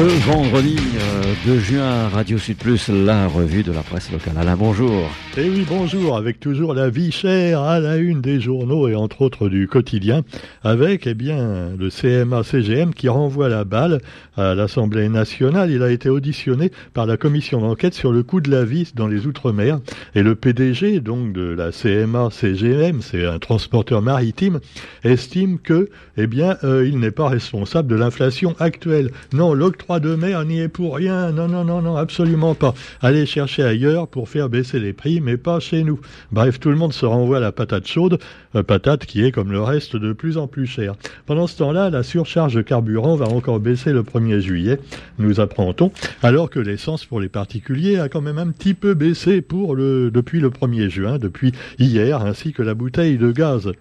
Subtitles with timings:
[0.00, 0.76] Le vendredi
[1.44, 4.32] 2 euh, juin, Radio Sud Plus, la revue de la presse locale.
[4.38, 5.10] Alain, bonjour.
[5.36, 9.20] Eh oui, bonjour, avec toujours la vie chère à la une des journaux et entre
[9.20, 10.22] autres du quotidien,
[10.64, 14.00] avec eh bien le CMA-CGM qui renvoie la balle
[14.38, 15.70] à l'Assemblée nationale.
[15.70, 19.06] Il a été auditionné par la commission d'enquête sur le coût de la vie dans
[19.06, 19.80] les Outre-mer
[20.14, 24.60] et le PDG donc de la CMA-CGM, c'est un transporteur maritime,
[25.04, 29.10] estime que eh bien euh, il n'est pas responsable de l'inflation actuelle.
[29.34, 31.32] Non, l'octroi de mer n'y est pour rien.
[31.32, 32.74] Non, non, non, non, absolument pas.
[33.00, 35.98] Allez chercher ailleurs pour faire baisser les prix mais pas chez nous.
[36.30, 38.20] Bref, tout le monde se renvoie à la patate chaude,
[38.54, 40.94] euh, patate qui est comme le reste de plus en plus chère.
[41.26, 44.78] Pendant ce temps-là, la surcharge de carburant va encore baisser le 1er juillet,
[45.18, 45.90] nous apprend-on,
[46.22, 50.50] alors que l'essence pour les particuliers a quand même un petit peu baissé depuis le
[50.50, 53.72] 1er juin, depuis hier, ainsi que la bouteille de gaz.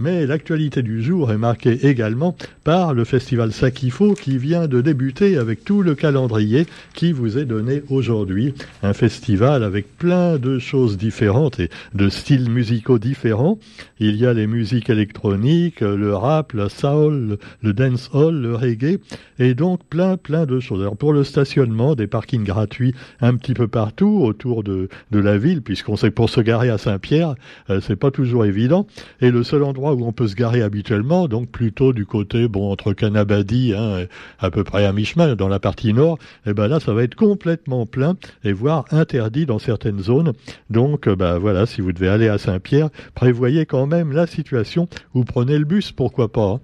[0.00, 5.36] Mais l'actualité du jour est marquée également par le festival Sakifo qui vient de débuter
[5.36, 8.54] avec tout le calendrier qui vous est donné aujourd'hui.
[8.82, 13.60] Un festival avec plein de choses différentes et de styles musicaux différents.
[14.00, 18.98] Il y a les musiques électroniques, le rap, la soul, le dance hall, le reggae
[19.38, 20.80] et donc plein plein de choses.
[20.80, 25.38] Alors pour le stationnement, des parkings gratuits un petit peu partout autour de, de la
[25.38, 27.36] ville puisqu'on sait que pour se garer à Saint-Pierre,
[27.70, 28.88] euh, c'est pas toujours évident.
[29.20, 32.70] Et le seul endroit où on peut se garer habituellement, donc plutôt du côté, bon,
[32.70, 34.06] entre Canabadi, hein,
[34.38, 37.02] à peu près à mi-chemin, dans la partie nord, et eh ben là, ça va
[37.02, 40.32] être complètement plein, et voire interdit dans certaines zones.
[40.70, 45.24] Donc, ben voilà, si vous devez aller à Saint-Pierre, prévoyez quand même la situation, vous
[45.24, 46.44] prenez le bus, pourquoi pas.
[46.54, 46.60] Hein.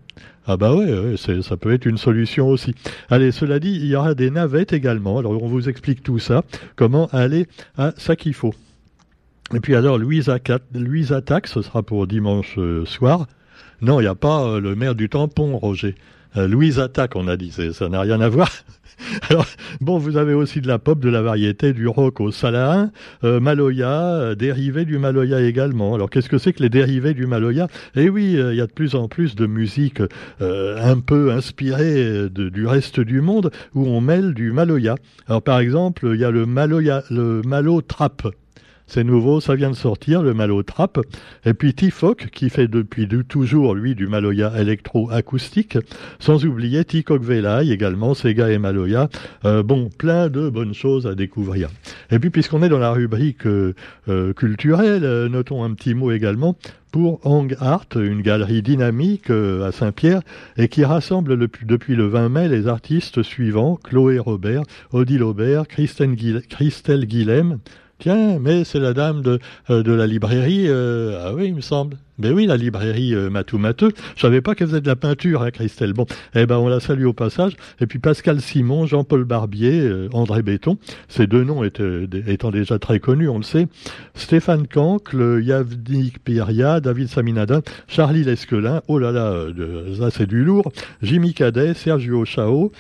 [0.47, 2.75] Ah bah ouais, ça peut être une solution aussi.
[3.09, 5.19] Allez, cela dit, il y aura des navettes également.
[5.19, 6.43] Alors on vous explique tout ça,
[6.77, 7.93] comment aller à
[8.33, 8.55] faut.
[9.53, 13.27] Et puis alors, Louise, attaque, ce sera pour dimanche euh, soir.
[13.83, 15.97] Non, il n'y a pas euh, le maire du tampon, Roger.
[16.37, 18.49] Euh, Louise attaque, on a dit, ça n'a rien à voir.
[19.29, 19.47] Alors,
[19.81, 22.93] bon, vous avez aussi de la pop, de la variété, du rock au salahin,
[23.23, 25.97] Maloya, dérivés du Maloya également.
[25.97, 27.67] Alors, qu'est-ce que c'est que les dérivés du Maloya?
[27.97, 30.03] Eh oui, il y a de plus en plus de musique
[30.39, 34.97] un peu inspirée du reste du monde où on mêle du Maloya.
[35.27, 38.29] Alors, par exemple, il y a le Maloya, le Malo Trap.
[38.93, 40.99] C'est nouveau, ça vient de sortir, le Malo Trap.
[41.45, 45.79] Et puis Tifoc, qui fait depuis toujours, lui, du Maloya électro-acoustique.
[46.19, 49.09] Sans oublier Tikok Velay également, Sega et Maloya.
[49.45, 51.69] Euh, bon, plein de bonnes choses à découvrir.
[52.11, 53.75] Et puis, puisqu'on est dans la rubrique euh,
[54.09, 56.57] euh, culturelle, notons un petit mot également
[56.91, 60.23] pour Hang Art, une galerie dynamique à Saint-Pierre
[60.57, 66.17] et qui rassemble depuis le 20 mai les artistes suivants Chloé Robert, Odile Aubert, Christelle
[67.07, 67.59] Guilhem,
[68.01, 69.39] Tiens, mais c'est la dame de,
[69.69, 70.67] euh, de la librairie.
[70.69, 71.99] Euh, ah oui, il me semble.
[72.21, 73.93] Ben oui, la librairie euh, Matou Mateux.
[74.15, 75.95] Je savais pas qu'elle faisait de la peinture, hein, Christelle.
[75.95, 76.05] Bon,
[76.35, 77.57] eh ben on la salue au passage.
[77.81, 80.77] Et puis Pascal Simon, Jean-Paul Barbier, euh, André Béton.
[81.09, 83.69] Ces deux noms étant déjà très connus, on le sait.
[84.13, 88.83] Stéphane Cancle, Yavnik Piria, David Saminadin, Charlie Lesquelin.
[88.87, 90.71] Oh là là, euh, ça c'est du lourd.
[91.01, 92.71] Jimmy Cadet, Sergio Chao,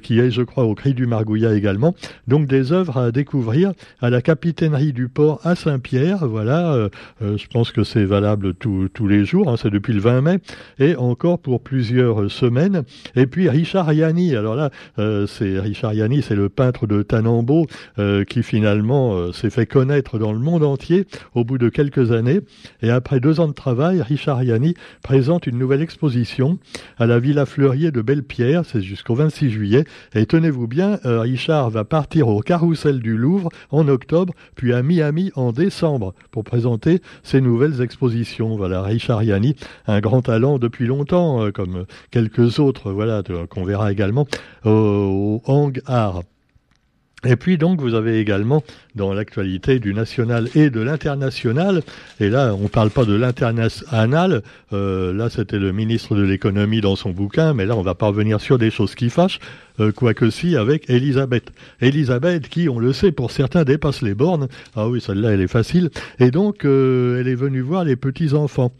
[0.00, 1.96] qui est, je crois, au Cri du Margouillat également.
[2.28, 6.28] Donc des œuvres à découvrir à la capitainerie du port à Saint-Pierre.
[6.28, 6.88] Voilà,
[7.20, 10.38] je pense que c'est valable tout tous les jours, hein, c'est depuis le 20 mai,
[10.78, 12.84] et encore pour plusieurs semaines.
[13.14, 17.66] Et puis Richard Yanni, alors là, euh, c'est Richard Yanni, c'est le peintre de Tanambo
[17.98, 22.12] euh, qui finalement euh, s'est fait connaître dans le monde entier au bout de quelques
[22.12, 22.40] années.
[22.82, 26.58] Et après deux ans de travail, Richard Yanni présente une nouvelle exposition
[26.98, 29.84] à la Villa Fleurier de Belle-Pierre, c'est jusqu'au 26 juillet.
[30.14, 35.30] Et tenez-vous bien, Richard va partir au Carrousel du Louvre en octobre, puis à Miami
[35.34, 38.55] en décembre pour présenter ses nouvelles expositions.
[38.56, 38.86] Voilà,
[39.22, 39.56] Yanni,
[39.86, 44.26] un grand talent depuis longtemps, euh, comme quelques autres, voilà, qu'on verra également
[44.64, 46.22] au, Hang Art.
[47.24, 48.62] Et puis donc vous avez également
[48.94, 51.82] dans l'actualité du national et de l'international,
[52.20, 54.42] et là on ne parle pas de l'international,
[54.74, 58.08] euh, là c'était le ministre de l'économie dans son bouquin, mais là on va pas
[58.08, 59.40] revenir sur des choses qui fâchent,
[59.80, 61.52] euh, quoique si avec Elisabeth.
[61.80, 65.48] Elisabeth qui, on le sait, pour certains dépasse les bornes, ah oui celle-là elle est
[65.48, 65.88] facile,
[66.20, 68.72] et donc euh, elle est venue voir les petits-enfants.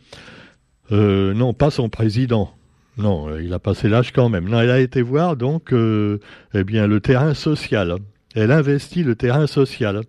[0.90, 2.52] Non, pas son président,
[2.98, 4.48] non, il a passé l'âge quand même.
[4.48, 7.96] Non, elle a été voir donc eh bien le terrain social.
[8.36, 10.02] Elle investit le terrain social.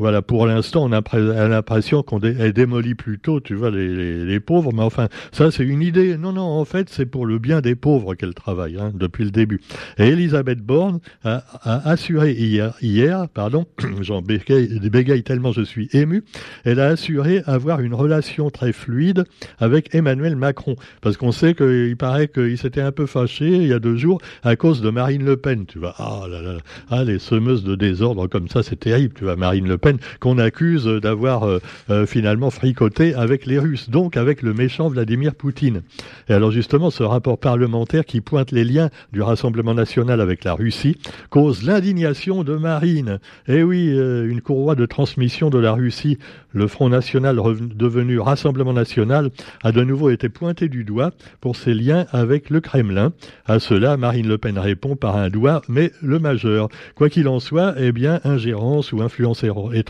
[0.00, 1.02] Voilà, pour l'instant, on a
[1.46, 4.72] l'impression qu'on démolit plutôt, tu vois, les, pauvres.
[4.72, 6.16] Mais enfin, ça, c'est une idée.
[6.16, 9.30] Non, non, en fait, c'est pour le bien des pauvres qu'elle travaille hein, depuis le
[9.30, 9.60] début.
[9.98, 13.66] Et Elisabeth Borne a, assuré hier, pardon,
[14.00, 16.24] j'en bégaye, tellement je suis ému,
[16.64, 19.24] elle a assuré avoir une relation très fluide
[19.58, 20.76] avec Emmanuel Macron.
[21.02, 24.18] Parce qu'on sait qu'il paraît qu'il s'était un peu fâché il y a deux jours
[24.44, 25.66] à cause de Marine Le Pen.
[25.66, 26.56] Tu vois, ah là là,
[26.88, 29.12] ah, les semeuses de désordre comme ça, c'est terrible.
[29.14, 29.89] Tu vois, Marine Le Pen
[30.20, 31.58] qu'on accuse d'avoir euh,
[31.90, 35.82] euh, finalement fricoté avec les Russes, donc avec le méchant Vladimir Poutine.
[36.28, 40.54] Et alors justement, ce rapport parlementaire qui pointe les liens du Rassemblement national avec la
[40.54, 40.96] Russie
[41.30, 43.18] cause l'indignation de Marine.
[43.48, 46.18] Et oui, euh, une courroie de transmission de la Russie,
[46.52, 47.40] le Front National
[47.74, 49.30] devenu Rassemblement National,
[49.62, 53.12] a de nouveau été pointé du doigt pour ses liens avec le Kremlin.
[53.46, 56.68] À cela, Marine Le Pen répond par un doigt, mais le majeur.
[56.94, 59.44] Quoi qu'il en soit, eh bien, ingérence ou influence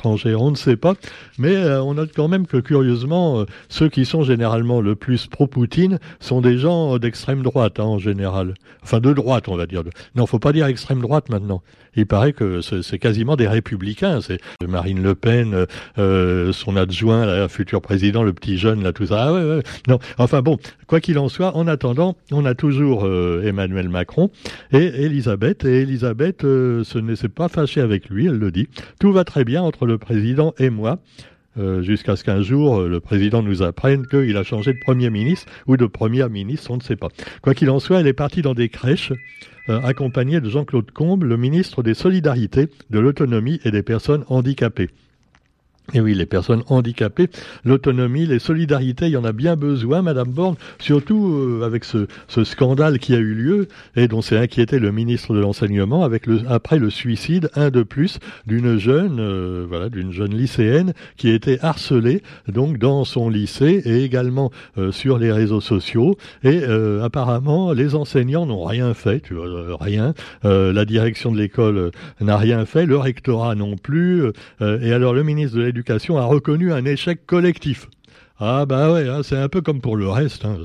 [0.05, 0.95] on ne sait pas.
[1.39, 5.27] Mais euh, on note quand même que curieusement, euh, ceux qui sont généralement le plus
[5.27, 8.55] pro-Poutine sont des gens d'extrême droite hein, en général.
[8.83, 9.83] Enfin de droite, on va dire.
[10.15, 11.63] Non, faut pas dire extrême droite maintenant.
[11.97, 14.21] Il paraît que c'est quasiment des républicains.
[14.21, 15.67] C'est Marine Le Pen,
[15.99, 19.29] euh, son adjoint, le futur président, le petit jeune, là, tout ça.
[19.29, 19.61] Ah.
[19.89, 20.57] Non, enfin bon,
[20.87, 24.31] quoi qu'il en soit, en attendant, on a toujours Emmanuel Macron
[24.73, 25.65] et Elisabeth.
[25.65, 28.69] Et Elisabeth ce n'est pas fâché avec lui, elle le dit.
[29.01, 30.99] Tout va très bien entre le président et moi.
[31.59, 35.11] Euh, jusqu'à ce qu'un jour, euh, le président nous apprenne qu'il a changé de Premier
[35.11, 37.09] ministre ou de Première ministre, on ne sait pas.
[37.43, 39.13] Quoi qu'il en soit, elle est partie dans des crèches,
[39.69, 44.91] euh, accompagnée de Jean-Claude Combe, le ministre des Solidarités, de l'Autonomie et des Personnes handicapées.
[45.93, 47.29] Et oui, les personnes handicapées,
[47.65, 52.07] l'autonomie, les solidarités, il y en a bien besoin, Madame Borne, surtout euh, avec ce,
[52.45, 56.43] scandale qui a eu lieu et dont s'est inquiété le ministre de l'enseignement avec le,
[56.49, 61.35] après le suicide, un de plus, d'une jeune, euh, voilà, d'une jeune lycéenne qui a
[61.35, 66.17] été harcelée donc dans son lycée et également euh, sur les réseaux sociaux.
[66.45, 66.61] Et
[67.03, 70.15] apparemment, les enseignants n'ont rien fait, tu vois, rien.
[70.43, 71.91] la direction de l'école
[72.21, 74.25] n'a rien fait, le rectorat non plus.
[74.61, 77.89] et alors le ministre de l'Éducation a reconnu un échec collectif.
[78.43, 80.47] Ah bah ouais, hein, c'est un peu comme pour le reste.
[80.47, 80.57] Hein,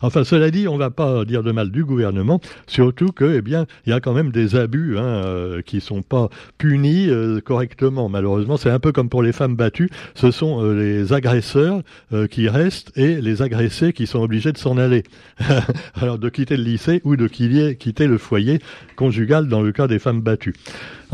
[0.00, 3.66] Enfin, cela dit, on va pas dire de mal du gouvernement, surtout que, eh bien,
[3.84, 8.08] il y a quand même des abus hein, euh, qui sont pas punis euh, correctement.
[8.08, 9.90] Malheureusement, c'est un peu comme pour les femmes battues.
[10.14, 11.82] Ce sont euh, les agresseurs
[12.30, 15.02] qui restent et les agressés qui sont obligés de s'en aller.
[15.94, 18.60] Alors, de quitter le lycée ou de quitter le foyer
[18.96, 20.54] conjugal dans le cas des femmes battues.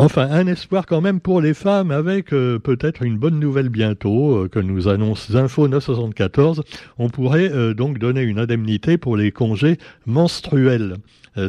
[0.01, 4.45] Enfin, un espoir quand même pour les femmes avec euh, peut-être une bonne nouvelle bientôt
[4.45, 6.63] euh, que nous annonce Info 974.
[7.01, 10.95] On pourrait euh, donc donner une indemnité pour les congés menstruels.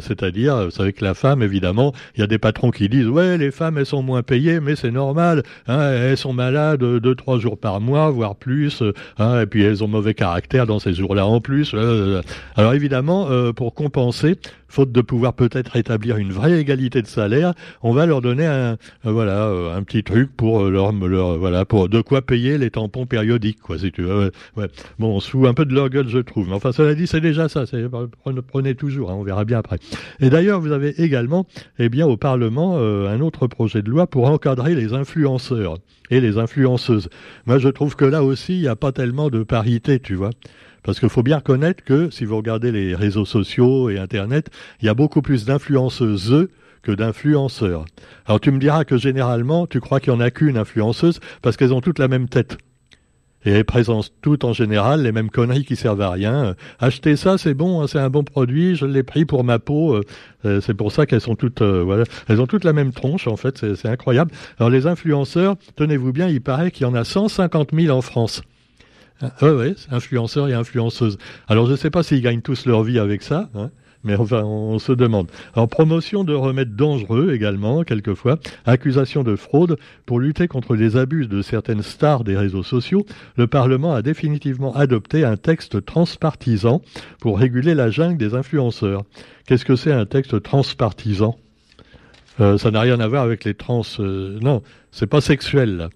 [0.02, 3.36] C'est-à-dire, vous savez que la femme, évidemment, il y a des patrons qui disent ouais,
[3.38, 5.42] les femmes elles sont moins payées, mais c'est normal.
[5.66, 8.84] Hein, elles sont malades deux trois jours par mois, voire plus.
[9.18, 11.74] Hein, et puis elles ont mauvais caractère dans ces jours-là en plus.
[12.54, 14.36] alors évidemment, pour compenser,
[14.70, 18.72] faute de pouvoir peut-être établir une vraie égalité de salaire, on va leur donner un
[18.72, 20.92] euh, voilà euh, un petit truc pour euh, leur,
[21.38, 24.30] voilà pour de quoi payer les tampons périodiques quoi si tu veux.
[24.98, 26.48] Bon, fout un peu de leur gueule je trouve.
[26.48, 27.64] Mais enfin cela dit c'est déjà ça.
[28.48, 29.78] Prenez toujours, hein, on verra bien après.
[30.20, 31.46] Et d'ailleurs vous avez également
[31.78, 35.78] eh bien au Parlement un autre projet de loi pour encadrer les influenceurs
[36.10, 37.08] et les influenceuses.
[37.46, 40.30] Moi je trouve que là aussi il n'y a pas tellement de parité tu vois.
[40.82, 44.48] Parce qu'il faut bien reconnaître que si vous regardez les réseaux sociaux et Internet,
[44.80, 46.48] il y a beaucoup plus d'influenceuses
[46.82, 47.84] que d'influenceurs.
[48.26, 51.56] Alors tu me diras que généralement, tu crois qu'il n'y en a qu'une influenceuse parce
[51.56, 52.58] qu'elles ont toutes la même tête.
[53.44, 56.54] Et elles présentent toutes en général les mêmes conneries qui servent à rien.
[56.78, 59.94] Acheter ça, c'est bon, hein, c'est un bon produit, je l'ai pris pour ma peau.
[59.94, 60.04] Euh,
[60.44, 63.26] euh, c'est pour ça qu'elles sont toutes, euh, voilà, elles ont toutes la même tronche
[63.26, 64.30] en fait, c'est incroyable.
[64.58, 68.42] Alors les influenceurs, tenez-vous bien, il paraît qu'il y en a 150 000 en France.
[69.22, 71.18] Ah, oui, influenceurs et influenceuses.
[71.48, 73.70] Alors je ne sais pas s'ils gagnent tous leur vie avec ça, hein,
[74.04, 75.28] mais enfin on se demande.
[75.54, 81.26] En promotion de remèdes dangereux également, quelquefois, accusation de fraude, pour lutter contre les abus
[81.26, 83.04] de certaines stars des réseaux sociaux,
[83.36, 86.82] le Parlement a définitivement adopté un texte transpartisan
[87.20, 89.02] pour réguler la jungle des influenceurs.
[89.46, 91.36] Qu'est-ce que c'est un texte transpartisan?
[92.40, 93.82] Euh, ça n'a rien à voir avec les trans.
[93.98, 95.90] Euh, non, c'est pas sexuel.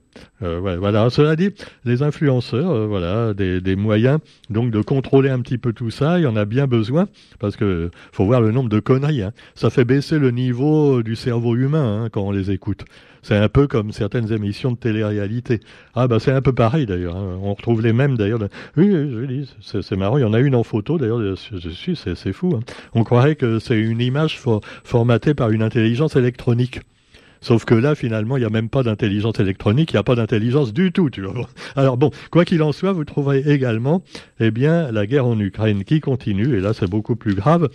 [0.44, 1.10] Euh, voilà.
[1.10, 1.50] Cela dit,
[1.84, 4.18] les influenceurs, euh, voilà, des, des, moyens
[4.50, 6.18] donc de contrôler un petit peu tout ça.
[6.18, 7.08] Il y en a bien besoin
[7.38, 9.22] parce que faut voir le nombre de conneries.
[9.22, 9.32] Hein.
[9.54, 12.84] Ça fait baisser le niveau du cerveau humain hein, quand on les écoute.
[13.22, 15.60] C'est un peu comme certaines émissions de télé-réalité.
[15.94, 17.16] Ah bah c'est un peu pareil d'ailleurs.
[17.16, 17.38] Hein.
[17.42, 18.40] On retrouve les mêmes d'ailleurs.
[18.76, 20.18] Oui, je dis, c'est marrant.
[20.18, 21.20] Il y en a une en photo d'ailleurs.
[21.34, 22.54] Je suis, c'est fou.
[22.54, 22.60] Hein.
[22.92, 24.38] On croirait que c'est une image
[24.84, 26.80] formatée par une intelligence électronique.
[27.44, 30.14] Sauf que là, finalement, il n'y a même pas d'intelligence électronique, il n'y a pas
[30.14, 31.10] d'intelligence du tout.
[31.76, 34.02] Alors bon, quoi qu'il en soit, vous trouverez également,
[34.40, 37.68] eh bien, la guerre en Ukraine qui continue, et là, c'est beaucoup plus grave.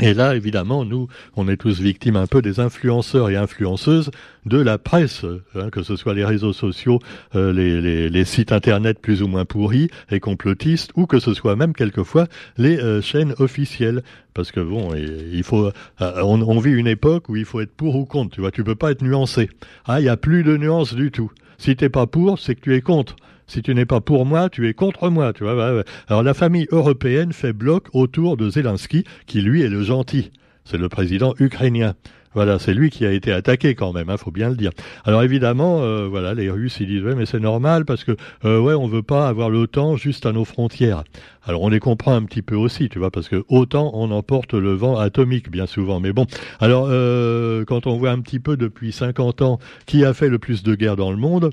[0.00, 4.10] Et là, évidemment, nous, on est tous victimes un peu des influenceurs et influenceuses
[4.46, 6.98] de la presse, hein, que ce soit les réseaux sociaux,
[7.34, 11.74] euh, les, sites internet plus ou moins pourris et complotistes, ou que ce soit même
[11.74, 12.26] quelquefois
[12.56, 14.02] les euh, chaînes officielles.
[14.32, 17.74] Parce que bon, il faut, euh, on, on, vit une époque où il faut être
[17.74, 18.34] pour ou contre.
[18.34, 19.50] Tu vois, tu peux pas être nuancé.
[19.84, 21.30] Ah, il y a plus de nuances du tout.
[21.58, 23.16] Si t'es pas pour, c'est que tu es contre.
[23.50, 25.32] Si tu n'es pas pour moi, tu es contre moi.
[25.32, 25.82] Tu vois.
[26.06, 30.30] Alors la famille européenne fait bloc autour de Zelensky, qui lui est le gentil.
[30.64, 31.94] C'est le président ukrainien.
[32.32, 34.70] Voilà, c'est lui qui a été attaqué quand même, hein, faut bien le dire.
[35.04, 38.12] Alors évidemment, euh, voilà, les Russes ils disent ouais, mais c'est normal parce que
[38.44, 41.02] euh, ouais, veut pas avoir l'OTAN juste à nos frontières.
[41.42, 44.54] Alors on les comprend un petit peu aussi, tu vois, parce que autant on emporte
[44.54, 45.98] le vent atomique bien souvent.
[45.98, 46.26] Mais bon,
[46.60, 50.38] alors euh, quand on voit un petit peu depuis 50 ans qui a fait le
[50.38, 51.50] plus de guerres dans le monde,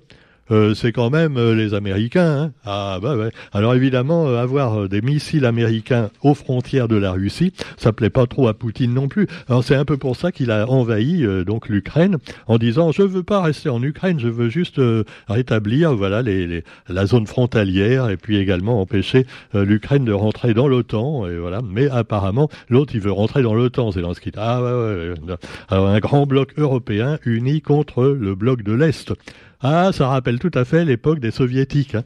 [0.51, 2.41] euh, c'est quand même euh, les Américains.
[2.41, 2.51] Hein.
[2.65, 3.31] ah bah ouais.
[3.53, 8.25] Alors évidemment, euh, avoir des missiles américains aux frontières de la Russie, ça plaît pas
[8.27, 9.27] trop à Poutine non plus.
[9.49, 13.23] Alors c'est un peu pour ça qu'il a envahi donc l'Ukraine en disant je veux
[13.23, 14.81] pas rester en Ukraine, je veux juste
[15.27, 21.27] rétablir voilà les, la zone frontalière et puis également empêcher l'Ukraine de rentrer dans l'OTAN
[21.27, 21.61] et voilà.
[21.63, 24.31] Mais apparemment l'autre il veut rentrer dans l'OTAN, Zelensky.
[24.37, 25.35] Ah ouais, ouais.
[25.69, 29.13] Alors un grand bloc européen uni contre le bloc de l'Est.
[29.59, 31.95] Ah, ça rappelle tout à fait l'époque des soviétiques.
[31.95, 32.03] Hein.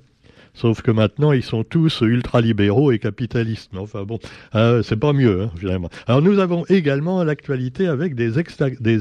[0.53, 3.71] Sauf que maintenant, ils sont tous ultra-libéraux et capitalistes.
[3.77, 4.19] enfin bon,
[4.55, 5.89] euh, c'est pas mieux, hein, finalement.
[6.07, 8.37] Alors nous avons également l'actualité avec des,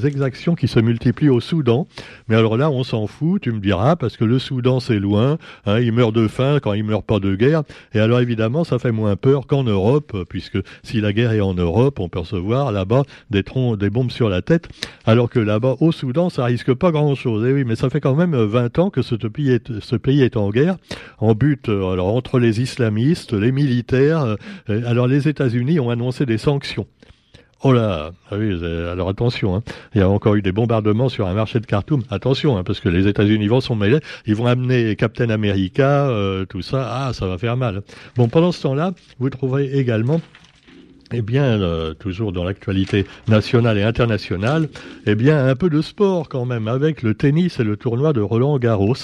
[0.07, 1.87] exactions qui se multiplient au Soudan.
[2.29, 5.39] Mais alors là, on s'en fout, tu me diras, parce que le Soudan, c'est loin.
[5.67, 7.63] Hein, il meurt de faim quand il meurt pas de guerre.
[7.95, 11.55] Et alors évidemment, ça fait moins peur qu'en Europe, puisque si la guerre est en
[11.55, 14.69] Europe, on peut recevoir là-bas des, troncs, des bombes sur la tête.
[15.05, 17.45] Alors que là-bas, au Soudan, ça risque pas grand-chose.
[17.49, 20.23] Eh oui, mais ça fait quand même 20 ans que ce pays est, ce pays
[20.23, 20.77] est en guerre.
[21.41, 24.37] But euh, alors, entre les islamistes, les militaires.
[24.69, 26.87] Euh, alors les États-Unis ont annoncé des sanctions.
[27.63, 29.63] Oh là, ah oui, alors attention, hein.
[29.95, 32.05] il y a encore eu des bombardements sur un marché de Khartoum.
[32.09, 36.47] Attention, hein, parce que les États-Unis vont s'en mêler, ils vont amener Captain America, euh,
[36.47, 36.89] tout ça.
[36.91, 37.83] Ah, ça va faire mal.
[38.17, 40.23] Bon, pendant ce temps-là, vous trouverez également
[41.13, 44.69] eh bien, euh, toujours dans l'actualité nationale et internationale,
[45.07, 48.21] eh bien, un peu de sport quand même, avec le tennis et le tournoi de
[48.21, 48.95] Roland Garros.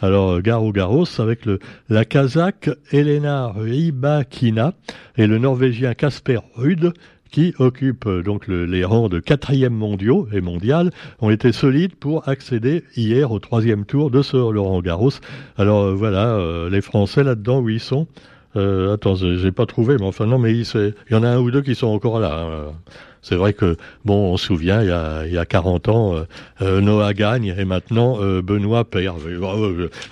[0.00, 1.48] Alors, euh, Garo Garros avec
[1.88, 4.74] la Kazakh Elena Rybakina
[5.16, 6.92] et le Norvégien Kasper Rudd
[7.30, 12.28] qui occupent euh, donc les rangs de quatrième mondiaux et mondial, ont été solides pour
[12.28, 15.10] accéder hier au troisième tour de ce Roland Garros.
[15.56, 16.38] Alors voilà,
[16.70, 18.06] les Français là-dedans où ils sont?
[18.56, 21.50] Euh, attends, j'ai pas trouvé, mais enfin non, mais il, y en a un ou
[21.50, 22.40] deux qui sont encore là.
[22.40, 22.72] Hein.
[23.28, 26.14] C'est vrai que, bon, on se souvient, il y a, il y a 40 ans,
[26.14, 26.22] euh,
[26.62, 29.18] euh, Noah gagne et maintenant euh, Benoît perd.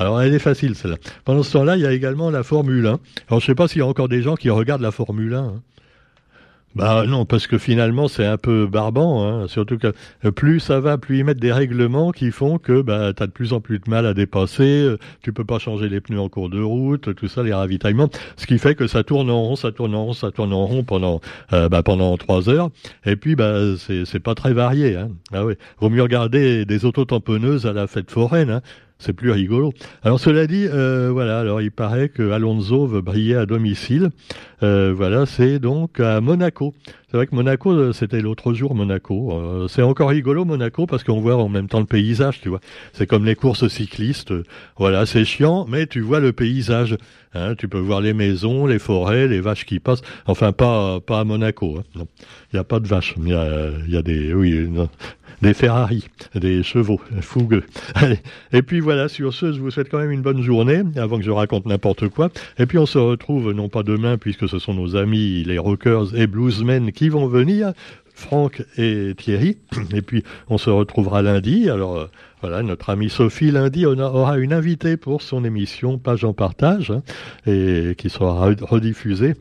[0.00, 0.96] Alors elle est facile celle-là.
[1.24, 2.98] Pendant ce temps-là, il y a également la Formule 1.
[3.28, 5.38] Alors je sais pas s'il y a encore des gens qui regardent la Formule 1.
[5.38, 5.62] Hein.
[6.74, 9.46] Bah non, parce que finalement c'est un peu barbant, hein.
[9.46, 9.92] surtout que
[10.24, 13.28] euh, plus ça va, plus ils mettent des règlements qui font que bah, tu as
[13.28, 16.18] de plus en plus de mal à dépasser, euh, tu peux pas changer les pneus
[16.18, 19.42] en cours de route, tout ça, les ravitaillements, ce qui fait que ça tourne en
[19.42, 21.20] rond, ça tourne en rond, ça tourne en rond pendant
[21.52, 22.70] euh, bah, pendant trois heures,
[23.06, 24.96] et puis bah c'est pas très varié.
[24.96, 25.10] Hein.
[25.32, 28.62] Ah oui, vaut mieux regarder des auto-tamponneuses à la fête foraine, hein
[28.98, 29.72] c'est plus rigolo.
[30.02, 34.10] Alors cela dit, euh, voilà, alors il paraît que Alonso veut briller à domicile.
[34.62, 36.74] Euh, voilà, c'est donc à Monaco.
[37.10, 39.68] C'est vrai que Monaco, euh, c'était l'autre jour Monaco.
[39.68, 42.60] c'est encore rigolo Monaco parce qu'on voit en même temps le paysage, tu vois.
[42.92, 44.32] C'est comme les courses cyclistes.
[44.78, 46.96] Voilà, c'est chiant, mais tu vois le paysage.
[47.34, 50.02] Hein, tu peux voir les maisons, les forêts, les vaches qui passent.
[50.26, 51.78] Enfin, pas pas à Monaco.
[51.78, 52.06] Hein, non,
[52.52, 53.14] il n'y a pas de vaches.
[53.18, 54.68] Il y a, y a des oui,
[55.42, 57.64] des Ferrari, des chevaux fougueux.
[58.52, 61.24] Et puis voilà, sur ce, je vous souhaite quand même une bonne journée, avant que
[61.24, 62.30] je raconte n'importe quoi.
[62.58, 66.14] Et puis on se retrouve, non pas demain, puisque ce sont nos amis, les rockers
[66.14, 67.72] et bluesmen qui vont venir,
[68.14, 69.58] Franck et Thierry.
[69.94, 71.68] Et puis on se retrouvera lundi.
[71.68, 72.06] Alors euh,
[72.40, 77.02] voilà, notre amie Sophie lundi aura une invitée pour son émission Page en partage, hein,
[77.46, 79.34] et qui sera rediffusée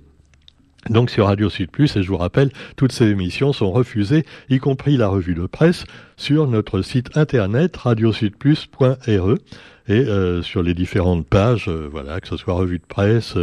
[0.90, 4.60] donc sur Radio Sud Plus, et je vous rappelle, toutes ces émissions sont refusées, y
[4.60, 5.86] compris la revue de presse,
[6.18, 9.38] sur notre site internet radiosudplus.re
[9.88, 13.36] et euh, sur les différentes pages, euh, voilà, que ce soit revue de presse,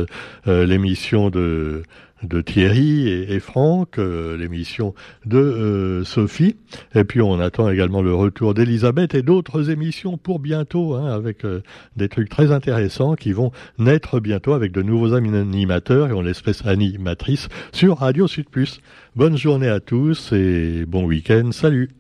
[0.46, 1.82] euh, l'émission de
[2.22, 4.94] de Thierry et, Franck, euh, l'émission
[5.24, 6.56] de euh, Sophie.
[6.94, 11.44] Et puis on attend également le retour d'Elisabeth et d'autres émissions pour bientôt, hein, avec
[11.44, 11.62] euh,
[11.96, 16.64] des trucs très intéressants qui vont naître bientôt avec de nouveaux animateurs et on l'espèce
[16.66, 18.80] animatrice sur Radio Sud Plus.
[19.16, 21.50] Bonne journée à tous et bon week-end.
[21.52, 21.99] Salut